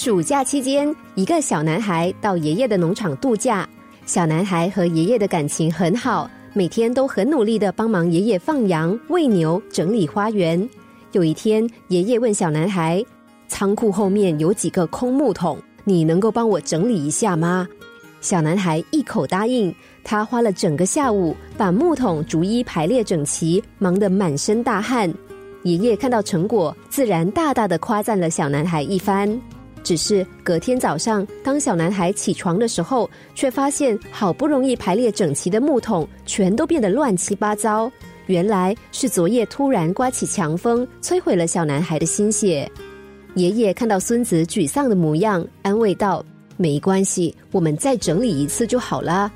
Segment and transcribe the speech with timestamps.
[0.00, 3.68] 暑假期间，一个小男孩到爷爷的农场度假。
[4.06, 10.68] 小男孩和爷爷的感情很好，每天都很努力的帮忙爷爷放羊、喂牛、整理花园。
[11.10, 13.04] 有一天，爷爷问小男孩
[13.48, 17.66] ：“仓库后面有几个空木桶，你能够帮我整理一下吗？”
[18.22, 19.74] 小男孩一口答应。
[20.04, 25.12] 他花了整个下午把木桶逐一排列整齐，忙得满身大汗。
[25.64, 29.28] 爷爷看到成果，自然大大的夸赞了小男孩一番。
[29.88, 37.90] 只是隔天早上，当小男孩起床的时候，却发现好不容易排列整齐的木桶全都变得乱七八糟。
[38.26, 42.70] 原来是昨夜突然刮起强风，摧毁了小男孩的心血。
[43.32, 46.22] 爷爷看到孙子沮丧的模样，安慰道
[46.58, 49.32] ：“没关系，我们再整理一次就好了。”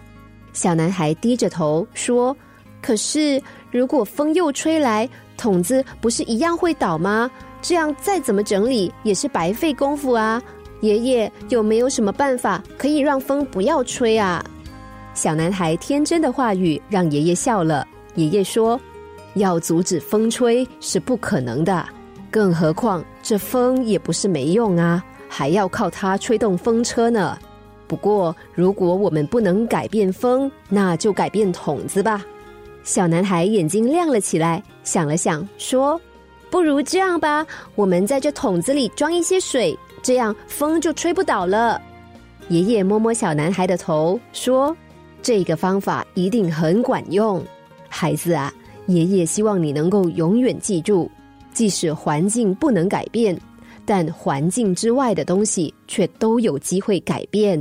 [0.52, 2.36] 小男孩低着头说
[2.82, 7.30] ：“可是如果风又吹来，桶子不是一样会倒吗？
[7.62, 10.42] 这样再怎么整理也是白费功夫啊！
[10.80, 14.44] 爷爷有没有什么办法可以让风不要吹啊？”
[15.14, 17.86] 小男孩天真的话语让爷爷笑了。
[18.16, 18.78] 爷爷说
[19.34, 21.86] ：“要阻止风吹是不可能的，
[22.30, 27.38] 更何况这风也不是没用啊，还要靠它吹动风车呢。”
[27.86, 32.24] 不过，如果我们不能改变风，那就改变筒子吧。
[32.84, 36.00] 小男孩眼睛亮了起来，想了想，说
[36.52, 41.80] ：“不如这样吧，我们在这桶子里装一些水，这样风就吹不倒了。”
[42.48, 44.76] 爷爷摸摸小男孩的头，说
[45.22, 47.42] ：“这个方法一定很管用，
[47.88, 48.52] 孩子啊，
[48.86, 51.10] 爷爷希望你能够永远记住，
[51.54, 53.34] 即使环境不能改变。”
[53.86, 57.58] 但环境之外的东西却都有机会改变。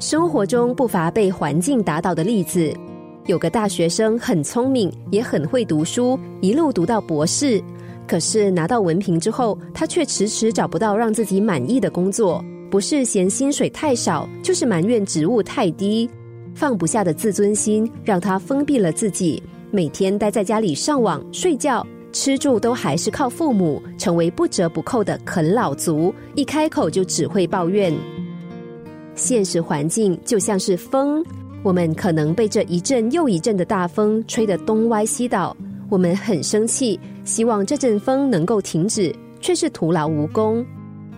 [0.00, 2.74] 生活中不乏被环境打倒的例子。
[3.26, 7.60] 有个大学生很聪明，也很会读书，一路读到博士。
[8.06, 16.08] 可是拿到文凭之后，他却迟迟找不到让自己满意的工作，不是嫌薪水太少，就是埋怨职务太低。
[16.54, 19.42] 放不下的自尊心让他封闭了自己，
[19.72, 21.84] 每天待在家里上网、睡觉。
[22.12, 27.92] 吃住都还是靠父母，成为不折不扣的啃老族，一开口就只会抱怨。
[29.16, 31.22] 现实环境就像是风，
[31.66, 35.56] 我们可能被这一阵又一阵的大风吹得东歪西倒，
[35.90, 40.64] 我们很生气，希望这阵风能够停止，却是徒劳无功。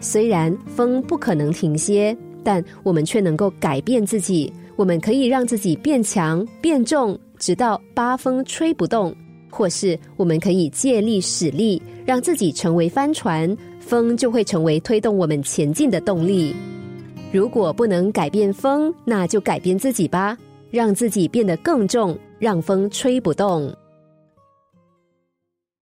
[0.01, 9.15] 虽然风不可能停歇，但我们却能够改变自己，我们可以让自己变强变重，直到八风吹不动。
[9.51, 16.57] 或是我们可以借力使力，让自己成为帆船，风就会成为推动我们前进的动力。
[17.31, 20.37] 如果不能改变风，那就改变自己吧，
[20.71, 23.71] 让自己变得更重，让风吹不动。